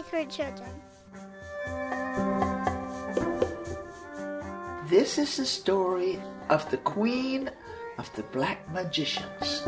sacred 0.00 0.30
children. 0.30 0.70
This 4.88 5.18
is 5.18 5.36
the 5.36 5.44
story 5.44 6.18
of 6.48 6.68
the 6.70 6.78
Queen 6.78 7.50
of 7.98 8.10
the 8.16 8.22
Black 8.22 8.58
Magicians. 8.72 9.62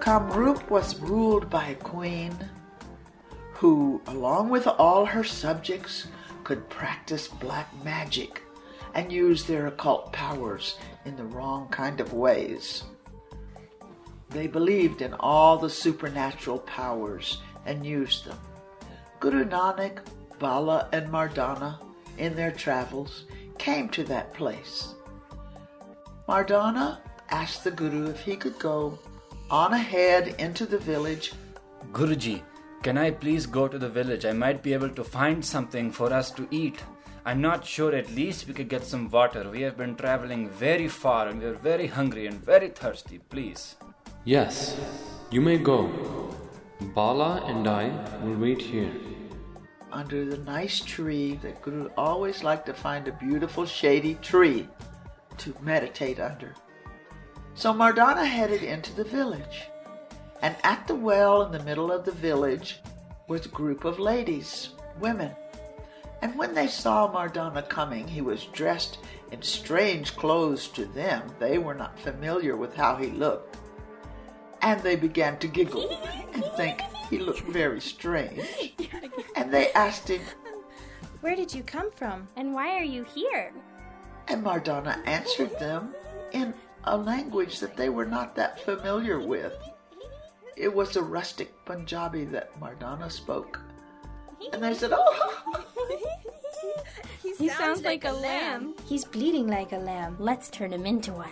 Kamrup 0.00 0.68
was 0.70 0.98
ruled 0.98 1.48
by 1.48 1.66
a 1.68 1.74
queen 1.76 2.36
who, 3.52 4.02
along 4.08 4.50
with 4.50 4.66
all 4.66 5.06
her 5.06 5.22
subjects, 5.22 6.08
could 6.42 6.68
practice 6.68 7.28
black 7.28 7.68
magic 7.84 8.41
and 8.94 9.10
use 9.10 9.44
their 9.44 9.66
occult 9.66 10.12
powers 10.12 10.78
in 11.04 11.16
the 11.16 11.24
wrong 11.24 11.68
kind 11.68 12.00
of 12.00 12.12
ways. 12.12 12.84
They 14.30 14.46
believed 14.46 15.02
in 15.02 15.14
all 15.14 15.58
the 15.58 15.70
supernatural 15.70 16.60
powers 16.60 17.42
and 17.66 17.84
used 17.84 18.24
them. 18.24 18.38
Guru 19.20 19.44
Nanak, 19.44 19.98
Bala, 20.38 20.88
and 20.92 21.08
Mardana, 21.08 21.78
in 22.18 22.34
their 22.34 22.50
travels, 22.50 23.24
came 23.58 23.88
to 23.90 24.04
that 24.04 24.32
place. 24.34 24.94
Mardana 26.28 26.98
asked 27.30 27.64
the 27.64 27.70
Guru 27.70 28.06
if 28.10 28.20
he 28.20 28.36
could 28.36 28.58
go 28.58 28.98
on 29.50 29.74
ahead 29.74 30.34
into 30.38 30.66
the 30.66 30.78
village. 30.78 31.32
Guruji, 31.92 32.42
can 32.82 32.96
I 32.96 33.10
please 33.10 33.46
go 33.46 33.68
to 33.68 33.78
the 33.78 33.88
village? 33.88 34.24
I 34.24 34.32
might 34.32 34.62
be 34.62 34.72
able 34.72 34.90
to 34.90 35.04
find 35.04 35.44
something 35.44 35.92
for 35.92 36.12
us 36.12 36.30
to 36.32 36.48
eat. 36.50 36.82
I'm 37.24 37.40
not 37.40 37.64
sure, 37.64 37.94
at 37.94 38.10
least 38.10 38.48
we 38.48 38.54
could 38.54 38.68
get 38.68 38.84
some 38.84 39.08
water. 39.08 39.48
We 39.48 39.60
have 39.62 39.76
been 39.76 39.94
traveling 39.94 40.48
very 40.48 40.88
far 40.88 41.28
and 41.28 41.38
we 41.40 41.46
are 41.46 41.54
very 41.54 41.86
hungry 41.86 42.26
and 42.26 42.44
very 42.44 42.68
thirsty. 42.68 43.18
Please. 43.18 43.76
Yes, 44.24 44.76
you 45.30 45.40
may 45.40 45.58
go. 45.58 46.34
Bala 46.94 47.44
and 47.46 47.68
I 47.68 47.92
will 48.24 48.36
wait 48.36 48.60
here. 48.60 48.90
Under 49.92 50.24
the 50.24 50.38
nice 50.38 50.80
tree, 50.80 51.38
the 51.40 51.52
Guru 51.62 51.90
always 51.96 52.42
liked 52.42 52.66
to 52.66 52.74
find 52.74 53.06
a 53.06 53.12
beautiful 53.12 53.66
shady 53.66 54.14
tree 54.16 54.68
to 55.38 55.54
meditate 55.60 56.18
under. 56.18 56.54
So 57.54 57.72
Mardana 57.72 58.26
headed 58.26 58.64
into 58.64 58.92
the 58.94 59.04
village. 59.04 59.68
And 60.40 60.56
at 60.64 60.88
the 60.88 60.94
well 60.96 61.42
in 61.42 61.52
the 61.52 61.62
middle 61.62 61.92
of 61.92 62.04
the 62.04 62.10
village 62.12 62.80
was 63.28 63.46
a 63.46 63.50
group 63.50 63.84
of 63.84 64.00
ladies, 64.00 64.70
women. 64.98 65.30
And 66.22 66.38
when 66.38 66.54
they 66.54 66.68
saw 66.68 67.12
Mardana 67.12 67.68
coming, 67.68 68.06
he 68.06 68.20
was 68.20 68.44
dressed 68.46 68.98
in 69.32 69.42
strange 69.42 70.16
clothes 70.16 70.68
to 70.68 70.84
them. 70.86 71.22
They 71.40 71.58
were 71.58 71.74
not 71.74 71.98
familiar 71.98 72.56
with 72.56 72.76
how 72.76 72.94
he 72.94 73.08
looked. 73.08 73.56
And 74.62 74.80
they 74.80 74.94
began 74.94 75.36
to 75.40 75.48
giggle 75.48 75.90
and 76.32 76.44
think 76.56 76.80
he 77.10 77.18
looked 77.18 77.42
very 77.42 77.80
strange. 77.80 78.40
And 79.34 79.52
they 79.52 79.72
asked 79.72 80.08
him, 80.08 80.20
Where 81.20 81.34
did 81.34 81.52
you 81.52 81.62
come 81.62 81.90
from? 81.90 82.28
And 82.36 82.54
why 82.54 82.76
are 82.76 82.84
you 82.84 83.04
here? 83.04 83.52
And 84.28 84.44
Mardana 84.44 85.04
answered 85.06 85.58
them 85.58 85.94
in 86.32 86.54
a 86.84 86.96
language 86.96 87.58
that 87.60 87.76
they 87.76 87.88
were 87.88 88.06
not 88.06 88.36
that 88.36 88.60
familiar 88.60 89.18
with. 89.18 89.54
It 90.56 90.72
was 90.72 90.96
a 90.96 91.02
rustic 91.02 91.52
Punjabi 91.64 92.24
that 92.26 92.58
Mardana 92.60 93.10
spoke. 93.10 93.60
And 94.52 94.62
they 94.62 94.74
said, 94.74 94.92
Oh, 94.94 95.64
he, 97.22 97.34
he 97.34 97.48
sounds, 97.48 97.58
sounds 97.58 97.82
like, 97.82 98.04
like, 98.04 98.12
a 98.12 98.16
lamb. 98.16 98.62
lamb. 98.62 98.74
He's 98.86 99.04
bleeding 99.04 99.46
like 99.48 99.72
a 99.72 99.78
lamb. 99.78 100.16
Let's 100.18 100.50
turn 100.50 100.72
him 100.72 100.86
into 100.86 101.12
one. 101.12 101.30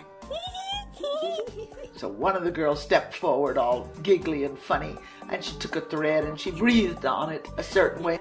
so 1.95 2.07
one 2.07 2.35
of 2.35 2.43
the 2.43 2.51
girls 2.51 2.81
stepped 2.81 3.13
forward, 3.13 3.57
all 3.57 3.89
giggly 4.03 4.43
and 4.43 4.57
funny, 4.57 4.95
and 5.29 5.43
she 5.43 5.57
took 5.57 5.75
a 5.75 5.81
thread 5.81 6.23
and 6.23 6.39
she 6.39 6.51
breathed 6.51 7.05
on 7.05 7.31
it 7.31 7.47
a 7.57 7.63
certain 7.63 8.03
way. 8.03 8.19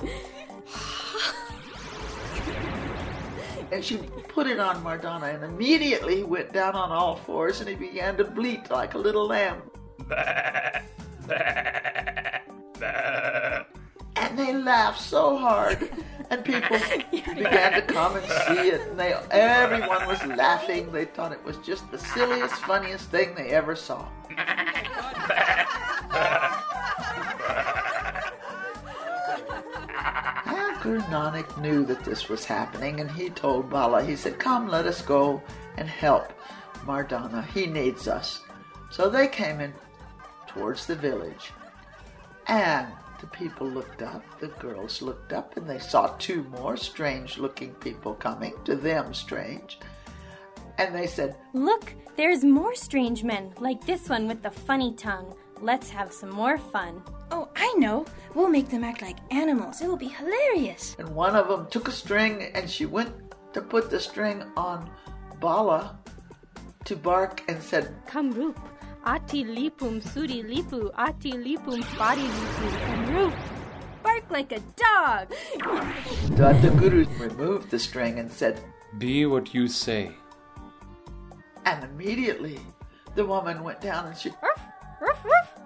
and 3.72 3.84
she 3.84 3.98
put 4.28 4.46
it 4.46 4.58
on 4.58 4.82
Mardana, 4.82 5.34
and 5.34 5.44
immediately 5.44 6.16
he 6.16 6.22
went 6.22 6.52
down 6.52 6.74
on 6.74 6.90
all 6.90 7.16
fours 7.16 7.60
and 7.60 7.68
he 7.68 7.74
began 7.74 8.16
to 8.16 8.24
bleat 8.24 8.70
like 8.70 8.94
a 8.94 8.98
little 8.98 9.26
lamb. 9.26 9.62
Laughed 14.68 15.00
so 15.00 15.38
hard, 15.38 15.88
and 16.28 16.44
people 16.44 16.76
began 17.10 17.72
to 17.72 17.82
come 17.82 18.16
and 18.16 18.26
see 18.26 18.68
it, 18.68 18.82
and 18.82 19.00
they 19.00 19.14
everyone 19.30 20.06
was 20.06 20.22
laughing. 20.26 20.92
They 20.92 21.06
thought 21.06 21.32
it 21.32 21.42
was 21.42 21.56
just 21.58 21.90
the 21.90 21.98
silliest, 21.98 22.56
funniest 22.56 23.10
thing 23.10 23.34
they 23.34 23.48
ever 23.48 23.74
saw. 23.74 24.06
Guru 30.82 31.00
Nanak 31.00 31.60
knew 31.60 31.84
that 31.86 32.04
this 32.04 32.28
was 32.28 32.44
happening 32.44 33.00
and 33.00 33.10
he 33.10 33.30
told 33.30 33.68
Bala, 33.68 34.04
he 34.04 34.14
said, 34.14 34.38
Come, 34.38 34.68
let 34.68 34.86
us 34.86 35.02
go 35.02 35.42
and 35.76 35.88
help 35.88 36.32
Mardana. 36.86 37.44
He 37.46 37.66
needs 37.66 38.06
us. 38.06 38.42
So 38.90 39.10
they 39.10 39.26
came 39.26 39.60
in 39.60 39.74
towards 40.46 40.86
the 40.86 40.94
village. 40.94 41.50
And 42.46 42.86
the 43.20 43.26
people 43.28 43.66
looked 43.66 44.02
up, 44.02 44.22
the 44.40 44.48
girls 44.48 45.02
looked 45.02 45.32
up, 45.32 45.56
and 45.56 45.68
they 45.68 45.78
saw 45.78 46.08
two 46.18 46.44
more 46.44 46.76
strange 46.76 47.38
looking 47.38 47.74
people 47.74 48.14
coming, 48.14 48.54
to 48.64 48.76
them 48.76 49.12
strange. 49.12 49.78
And 50.78 50.94
they 50.94 51.06
said, 51.06 51.36
Look, 51.54 51.94
there's 52.16 52.44
more 52.44 52.74
strange 52.74 53.24
men, 53.24 53.52
like 53.58 53.84
this 53.84 54.08
one 54.08 54.28
with 54.28 54.42
the 54.42 54.50
funny 54.50 54.94
tongue. 54.94 55.34
Let's 55.60 55.90
have 55.90 56.12
some 56.12 56.30
more 56.30 56.56
fun. 56.56 57.02
Oh, 57.32 57.48
I 57.56 57.74
know. 57.78 58.06
We'll 58.34 58.48
make 58.48 58.68
them 58.68 58.84
act 58.84 59.02
like 59.02 59.18
animals. 59.32 59.80
It 59.82 59.88
will 59.88 59.96
be 59.96 60.08
hilarious. 60.08 60.94
And 60.98 61.08
one 61.08 61.34
of 61.34 61.48
them 61.48 61.66
took 61.68 61.88
a 61.88 61.92
string 61.92 62.50
and 62.54 62.70
she 62.70 62.86
went 62.86 63.12
to 63.52 63.60
put 63.60 63.90
the 63.90 63.98
string 63.98 64.44
on 64.56 64.88
Bala 65.40 65.98
to 66.84 66.96
bark 66.96 67.42
and 67.48 67.60
said, 67.60 67.94
Kamrup, 68.06 68.56
ati 69.04 69.44
lipum 69.44 70.00
suri 70.00 70.42
lipu, 70.42 70.90
ati 70.96 71.32
lipum 71.32 71.80
body 71.98 72.22
lipu, 72.22 72.66
Kamrup. 72.86 73.34
Bark 74.02 74.30
like 74.30 74.52
a 74.52 74.60
dog. 74.76 75.30
the 76.36 76.74
Guru 76.78 77.04
removed 77.18 77.70
the 77.70 77.78
string 77.78 78.18
and 78.18 78.30
said, 78.30 78.60
Be 78.98 79.26
what 79.26 79.54
you 79.54 79.68
say. 79.68 80.12
And 81.64 81.84
immediately 81.84 82.60
the 83.14 83.24
woman 83.24 83.62
went 83.62 83.80
down 83.80 84.06
and 84.06 84.16
she 84.16 84.30
ruff, 84.40 84.62
ruff, 85.00 85.24
ruff, 85.24 85.58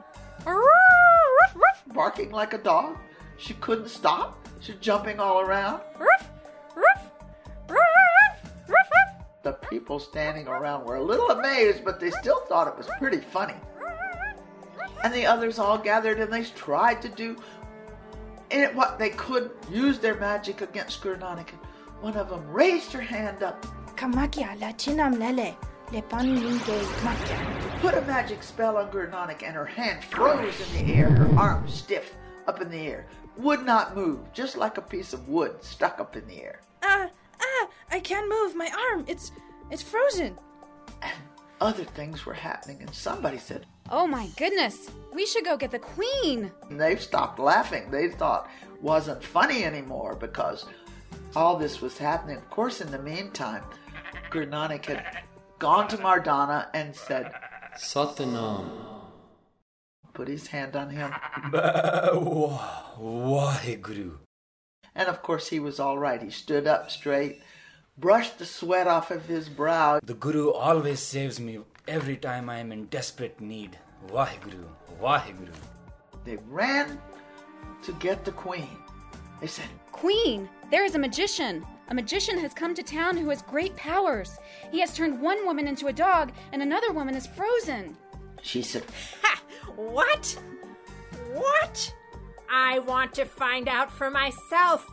barking 1.95 2.31
like 2.31 2.53
a 2.55 2.59
dog. 2.59 2.97
She 3.39 3.55
couldn't 3.55 3.89
stop. 3.89 4.39
She's 4.61 4.77
jumping 4.77 5.21
all 5.21 5.41
around. 5.41 5.81
The 5.99 6.05
people 9.73 9.99
standing 9.99 10.47
around 10.47 10.85
were 10.85 10.97
a 10.97 11.03
little 11.03 11.31
amazed, 11.31 11.83
but 11.83 11.99
they 11.99 12.11
still 12.11 12.41
thought 12.41 12.69
it 12.69 12.77
was 12.77 12.89
pretty 12.99 13.17
funny. 13.17 13.55
And 15.03 15.15
the 15.15 15.25
others 15.25 15.59
all 15.59 15.79
gathered 15.79 16.21
and 16.21 16.31
they 16.31 16.45
tried 16.45 17.01
to 17.01 17.09
do 17.09 17.37
it, 18.51 18.75
what 18.75 18.99
they 18.99 19.09
could, 19.09 19.51
use 19.71 19.99
their 19.99 20.17
magic 20.17 20.61
against 20.61 21.01
Guru 21.01 21.17
Nanak. 21.17 21.49
One 22.03 22.19
of 22.19 22.29
them 22.29 22.47
raised 22.53 22.93
her 22.93 23.01
hand 23.01 23.43
up. 23.43 23.65
Chinam 23.97 25.19
lele. 25.19 25.57
Put 27.81 27.95
a 27.95 28.03
magic 28.03 28.43
spell 28.43 28.77
on 28.77 28.91
Guru 28.91 29.11
Nanak 29.11 29.43
and 29.43 29.55
her 29.55 29.65
hand 29.65 30.05
froze 30.05 30.61
in 30.75 30.87
the 30.87 30.95
air, 30.95 31.09
her 31.09 31.39
arm 31.39 31.67
stiff 31.67 32.15
up 32.47 32.61
in 32.61 32.71
the 32.71 32.87
air, 32.87 33.07
would 33.39 33.65
not 33.65 33.97
move, 33.97 34.21
just 34.35 34.59
like 34.59 34.77
a 34.77 34.83
piece 34.83 35.15
of 35.15 35.29
wood 35.29 35.65
stuck 35.65 35.99
up 35.99 36.15
in 36.15 36.27
the 36.29 36.43
air. 36.43 36.61
Ah, 36.83 37.09
ah, 37.41 37.69
I 37.91 38.01
can't 38.01 38.29
move 38.29 38.55
my 38.55 38.71
arm. 38.91 39.05
It's 39.09 39.33
it's 39.73 39.83
frozen. 39.83 40.37
And 41.01 41.13
other 41.61 41.85
things 41.85 42.27
were 42.27 42.35
happening, 42.35 42.79
and 42.81 42.95
somebody 42.95 43.39
said, 43.39 43.67
Oh 43.91 44.07
my 44.07 44.29
goodness, 44.37 44.91
we 45.13 45.27
should 45.27 45.45
go 45.45 45.57
get 45.57 45.71
the 45.71 45.79
queen. 45.79 46.51
And 46.71 46.81
they 46.81 46.97
stopped 46.97 47.39
laughing. 47.39 47.91
They 47.91 48.09
thought 48.09 48.51
wasn't 48.81 49.23
funny 49.23 49.65
anymore 49.65 50.15
because 50.15 50.67
all 51.35 51.57
this 51.57 51.81
was 51.81 51.99
happening. 51.99 52.37
Of 52.37 52.51
course, 52.51 52.81
in 52.81 52.91
the 52.91 52.99
meantime, 52.99 53.63
Guru 54.31 54.51
had 54.51 55.23
gone 55.59 55.89
to 55.89 55.97
Mardana 55.99 56.69
and 56.75 56.95
said, 56.95 57.33
Satnam. 57.77 58.71
Put 60.15 60.29
his 60.29 60.47
hand 60.49 60.77
on 60.77 60.91
him. 60.91 61.11
Waheguru. 63.01 64.19
And 64.95 65.09
of 65.09 65.23
course, 65.23 65.49
he 65.49 65.59
was 65.59 65.81
all 65.81 65.99
right. 65.99 66.23
He 66.23 66.29
stood 66.31 66.67
up 66.67 66.91
straight, 66.91 67.41
brushed 67.99 68.39
the 68.39 68.47
sweat 68.47 68.87
off 68.87 69.11
of 69.11 69.27
his 69.27 69.49
brow. 69.49 70.01
The 70.03 70.15
Guru 70.15 70.51
always 70.51 71.01
saves 71.01 71.39
me 71.39 71.61
every 71.87 72.17
time 72.17 72.49
I 72.49 72.59
am 72.59 72.73
in 72.73 72.87
desperate 72.87 73.41
need. 73.41 73.79
Waheguru, 74.09 74.65
Waheguru. 75.01 75.55
They 76.25 76.39
ran 76.49 77.01
to 77.83 77.93
get 77.95 78.25
the 78.25 78.33
queen. 78.33 78.77
They 79.41 79.47
said, 79.47 79.67
Queen, 79.91 80.49
there 80.71 80.85
is 80.85 80.95
a 80.95 80.99
magician. 80.99 81.65
A 81.89 81.95
magician 81.95 82.39
has 82.39 82.55
come 82.55 82.75
to 82.75 82.83
town 82.83 83.17
who 83.17 83.29
has 83.29 83.43
great 83.43 83.77
powers. 83.77 84.39
He 84.71 84.81
has 84.81 84.95
turned 84.95 85.21
one 85.21 85.45
woman 85.45 85.69
into 85.69 85.89
a 85.89 85.93
dog, 85.93 86.33
and 86.53 86.63
another 86.63 86.93
woman 86.93 87.15
is 87.15 87.27
frozen. 87.27 87.97
She 88.41 88.63
said, 88.63 88.85
Ha! 89.23 89.43
What? 89.77 90.39
What? 91.35 91.95
I 92.51 92.79
want 92.81 93.15
to 93.15 93.25
find 93.25 93.69
out 93.69 93.91
for 93.91 94.11
myself. 94.11 94.87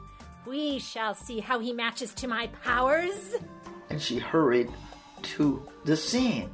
We 0.45 0.80
shall 0.80 1.13
see 1.15 1.39
how 1.39 1.59
he 1.59 1.74
matches 1.74 2.13
to 2.15 2.27
my 2.27 2.47
powers. 2.63 3.36
and 3.89 4.01
she 4.01 4.19
hurried 4.19 4.69
to 5.21 5.63
the 5.86 5.97
scene. 5.97 6.50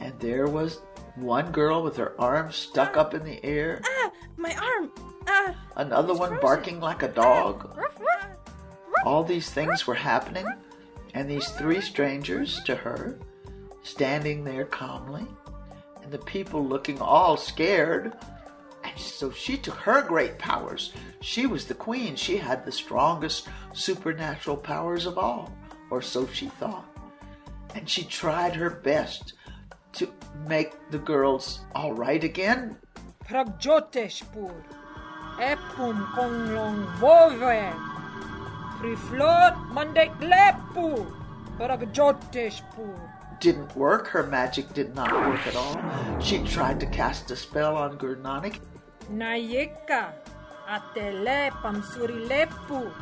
And 0.00 0.18
there 0.20 0.46
was 0.46 0.80
one 1.16 1.50
girl 1.50 1.82
with 1.82 1.96
her 1.96 2.14
arm 2.20 2.52
stuck 2.52 2.96
up 2.96 3.14
in 3.14 3.24
the 3.24 3.44
air, 3.44 3.80
Ah, 3.84 4.10
my 4.36 4.54
arm. 4.54 4.92
Ah, 5.26 5.54
another 5.76 6.14
one 6.14 6.38
barking 6.40 6.78
like 6.80 7.02
a 7.02 7.08
dog. 7.08 7.76
All 9.04 9.24
these 9.24 9.50
things 9.50 9.86
were 9.86 9.94
happening, 9.94 10.46
and 11.14 11.28
these 11.28 11.48
three 11.50 11.80
strangers 11.80 12.60
to 12.64 12.74
her, 12.76 13.18
standing 13.82 14.44
there 14.44 14.64
calmly, 14.64 15.26
and 16.02 16.12
the 16.12 16.18
people 16.18 16.64
looking 16.64 17.00
all 17.00 17.36
scared. 17.36 18.12
So 18.98 19.30
she 19.30 19.56
took 19.56 19.76
her 19.76 20.02
great 20.02 20.38
powers. 20.38 20.92
She 21.20 21.46
was 21.46 21.66
the 21.66 21.74
queen. 21.74 22.16
She 22.16 22.36
had 22.36 22.64
the 22.64 22.72
strongest 22.72 23.48
supernatural 23.72 24.56
powers 24.56 25.06
of 25.06 25.18
all, 25.18 25.52
or 25.90 26.02
so 26.02 26.26
she 26.26 26.48
thought. 26.48 26.84
And 27.74 27.88
she 27.88 28.04
tried 28.04 28.54
her 28.56 28.70
best 28.70 29.34
to 29.92 30.12
make 30.46 30.74
the 30.90 30.98
girls 30.98 31.60
all 31.74 31.92
right 31.92 32.22
again. 32.22 32.76
Pragjoteshpur, 33.24 34.54
Epum 35.38 36.06
konglong 36.14 36.86
vove, 36.98 37.74
Priflot 38.78 39.54
mandek 39.72 40.14
lepu, 40.20 41.06
Pragjoteshpur. 41.58 42.94
Didn't 43.40 43.76
work. 43.76 44.08
Her 44.08 44.24
magic 44.24 44.72
did 44.74 44.94
not 44.96 45.12
work 45.12 45.46
at 45.46 45.54
all. 45.54 46.20
She 46.20 46.42
tried 46.42 46.80
to 46.80 46.86
cast 46.86 47.30
a 47.30 47.36
spell 47.36 47.76
on 47.76 47.96
Guru 47.96 48.20
Nanak. 48.20 48.58
Nayeka, 49.12 50.12
Atele 50.68 51.50
pamsuri 51.62 52.28
lepu, 52.28 52.92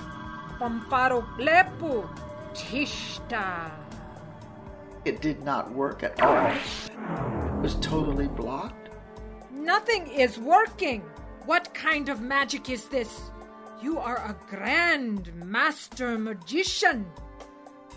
Pamparok 0.59 1.27
lepu, 1.39 2.09
Tishta. 2.55 3.71
It 5.05 5.21
did 5.21 5.43
not 5.43 5.73
work 5.73 6.03
at 6.03 6.21
all. 6.23 6.47
It 6.47 7.63
was 7.63 7.75
totally 7.77 8.29
blocked. 8.29 8.91
Nothing 9.53 10.07
is 10.07 10.39
working. 10.39 11.03
What 11.45 11.73
kind 11.75 12.09
of 12.09 12.21
magic 12.21 12.71
is 12.71 12.87
this? 12.87 13.31
You 13.83 13.99
are 13.99 14.17
a 14.19 14.37
grand 14.49 15.33
master 15.35 16.19
magician. 16.19 17.07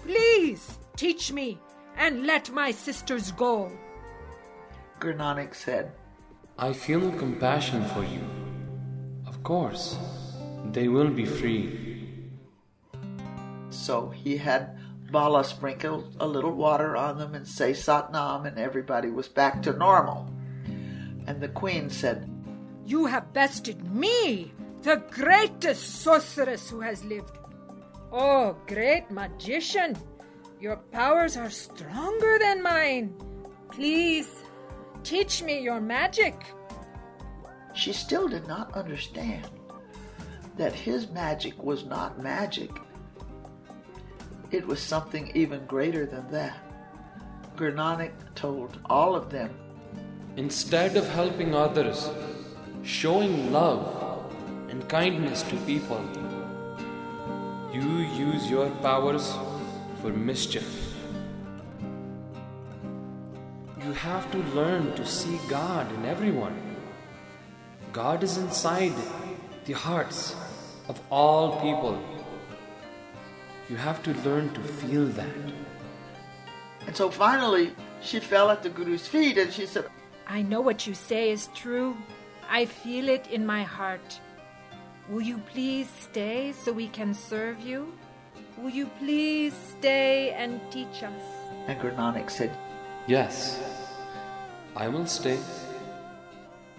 Please 0.04 0.78
teach 0.96 1.32
me 1.32 1.60
and 1.98 2.26
let 2.26 2.52
my 2.52 2.72
sisters 2.72 3.32
go. 3.32 3.72
Guru 5.00 5.18
Nanak 5.18 5.56
said, 5.56 5.92
I 6.62 6.74
feel 6.74 7.10
compassion 7.14 7.86
for 7.86 8.04
you. 8.04 8.20
Of 9.26 9.42
course, 9.44 9.98
they 10.74 10.90
will 10.90 11.10
be 11.10 11.24
free. 11.24 12.04
So 13.70 14.10
he 14.10 14.36
had 14.36 14.78
Bala 15.10 15.46
sprinkle 15.46 16.12
a 16.20 16.28
little 16.28 16.52
water 16.52 16.98
on 16.98 17.18
them 17.18 17.34
and 17.34 17.48
say 17.48 17.72
Satnam, 17.72 18.46
and 18.46 18.60
everybody 18.60 19.10
was 19.10 19.30
back 19.30 19.64
to 19.64 19.72
normal. 19.72 20.30
And 21.28 21.40
the 21.40 21.48
queen 21.48 21.90
said, 21.90 22.30
You 22.86 23.06
have 23.06 23.32
bested 23.32 23.90
me, 23.96 24.52
the 24.82 25.02
greatest 25.12 26.02
sorceress 26.02 26.70
who 26.70 26.82
has 26.82 27.06
lived. 27.06 27.38
Oh, 28.12 28.58
great 28.68 29.10
magician, 29.10 29.96
your 30.60 30.76
powers 30.92 31.38
are 31.38 31.50
stronger 31.50 32.38
than 32.38 32.62
mine. 32.62 33.16
Please, 33.72 34.44
teach 35.04 35.42
me 35.44 35.62
your 35.62 35.82
magic. 35.82 36.36
She 37.74 37.94
still 37.94 38.28
did 38.28 38.48
not 38.48 38.74
understand 38.74 39.48
that 40.58 40.74
his 40.74 41.10
magic 41.10 41.62
was 41.64 41.86
not 41.86 42.22
magic. 42.22 42.72
It 44.52 44.66
was 44.66 44.82
something 44.82 45.32
even 45.36 45.66
greater 45.66 46.06
than 46.06 46.30
that. 46.32 46.58
Guru 47.56 47.76
Nanak 47.76 48.12
told 48.36 48.80
all 48.86 49.16
of 49.16 49.30
them, 49.30 49.54
Instead 50.38 50.96
of 50.96 51.08
helping 51.10 51.54
others, 51.54 52.10
showing 52.84 53.52
love 53.52 54.32
and 54.70 54.88
kindness 54.88 55.44
to 55.44 55.56
people, 55.66 56.02
you 57.74 57.82
use 57.82 58.50
your 58.50 58.70
powers 58.82 59.36
for 60.02 60.10
mischief. 60.10 60.89
Have 64.00 64.32
to 64.32 64.38
learn 64.56 64.94
to 64.96 65.06
see 65.06 65.38
God 65.50 65.92
in 65.94 66.06
everyone. 66.06 66.56
God 67.92 68.24
is 68.24 68.38
inside 68.38 68.94
the 69.66 69.74
hearts 69.74 70.36
of 70.88 71.02
all 71.10 71.60
people. 71.60 72.02
You 73.70 73.76
have 73.76 74.02
to 74.04 74.14
learn 74.28 74.54
to 74.54 74.62
feel 74.62 75.06
that. 75.20 75.52
and 76.88 76.96
so 76.96 77.10
finally 77.12 77.76
she 78.02 78.20
fell 78.22 78.50
at 78.50 78.64
the 78.64 78.70
Guru's 78.70 79.06
feet 79.06 79.38
and 79.38 79.52
she 79.52 79.66
said, 79.66 79.86
I 80.28 80.44
know 80.44 80.62
what 80.62 80.88
you 80.88 80.94
say 80.94 81.32
is 81.32 81.50
true. 81.54 81.98
I 82.50 82.66
feel 82.66 83.10
it 83.10 83.28
in 83.28 83.46
my 83.46 83.64
heart. 83.64 84.20
Will 85.10 85.22
you 85.22 85.40
please 85.52 85.90
stay 85.90 86.54
so 86.54 86.72
we 86.72 86.88
can 86.88 87.14
serve 87.14 87.60
you? 87.60 87.92
Will 88.58 88.70
you 88.70 88.88
please 89.00 89.54
stay 89.78 90.32
and 90.32 90.62
teach 90.72 91.04
us? 91.04 91.22
and 91.68 91.80
Guru 91.82 91.96
Nanak 91.96 92.30
said, 92.30 92.56
Yes, 93.08 93.60
I 94.84 94.88
will 94.88 95.06
stay. 95.06 95.38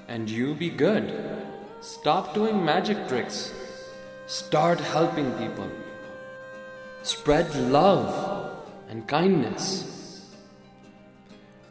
And 0.08 0.28
you 0.28 0.54
be 0.54 0.70
good. 0.70 1.08
Stop 1.82 2.32
doing 2.34 2.64
magic 2.64 3.06
tricks. 3.08 3.52
Start 4.26 4.80
helping 4.80 5.32
people. 5.32 5.68
Spread 7.02 7.54
love 7.54 8.54
and 8.88 9.06
kindness. 9.06 10.30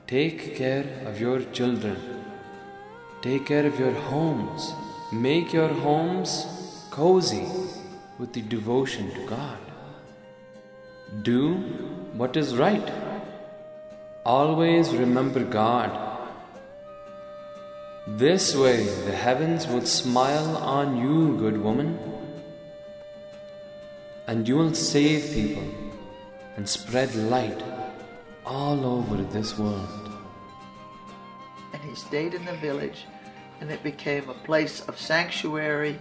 Take 0.05 0.55
care 0.55 0.85
of 1.07 1.19
your 1.19 1.39
children. 1.59 1.97
Take 3.23 3.47
care 3.47 3.65
of 3.65 3.79
your 3.79 3.93
homes. 3.93 4.71
Make 5.11 5.51
your 5.51 5.69
homes 5.69 6.45
cozy 6.91 7.47
with 8.19 8.33
the 8.33 8.41
devotion 8.41 9.11
to 9.15 9.25
God. 9.25 9.57
Do 11.24 11.55
what 12.21 12.38
is 12.38 12.55
right. 12.55 12.93
Always 14.25 14.93
remember 14.93 15.43
God. 15.43 16.09
This 18.19 18.53
way 18.53 18.83
the 19.05 19.13
heavens 19.13 19.65
would 19.65 19.88
smile 19.88 20.57
on 20.57 20.97
you, 20.97 21.38
good 21.38 21.55
woman, 21.63 21.97
and 24.27 24.45
you 24.45 24.57
will 24.57 24.73
save 24.73 25.33
people 25.33 25.63
and 26.57 26.67
spread 26.67 27.15
light 27.15 27.63
all 28.45 28.85
over 28.85 29.15
this 29.23 29.57
world. 29.57 29.88
and 31.71 31.81
he 31.81 31.95
stayed 31.95 32.33
in 32.33 32.43
the 32.43 32.57
village, 32.57 33.05
and 33.61 33.71
it 33.71 33.81
became 33.83 34.27
a 34.27 34.33
place 34.33 34.81
of 34.89 34.99
sanctuary 34.99 35.97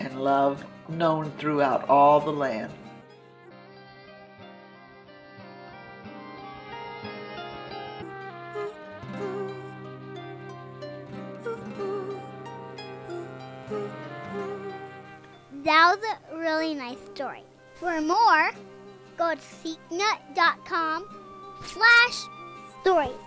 and 0.00 0.20
love 0.20 0.64
known 0.88 1.30
throughout 1.38 1.88
all 1.88 2.18
the 2.18 2.32
land. 2.32 2.72
That 15.66 15.96
was 15.98 16.04
a 16.30 16.38
really 16.38 16.74
nice 16.74 17.00
story. 17.12 17.42
For 17.74 18.00
more, 18.00 18.52
go 19.18 19.34
to 19.34 19.40
sikhnet.com 19.40 21.08
slash 21.64 22.28
stories. 22.82 23.25